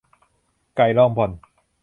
[0.75, 1.31] ไก่รองบ่อน